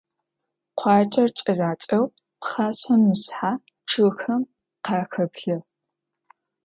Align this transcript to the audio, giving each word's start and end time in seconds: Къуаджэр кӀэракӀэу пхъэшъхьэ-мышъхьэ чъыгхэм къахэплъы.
Къуаджэр 0.79 1.29
кӀэракӀэу 1.45 2.05
пхъэшъхьэ-мышъхьэ 2.39 3.51
чъыгхэм 3.89 4.41
къахэплъы. 4.85 5.57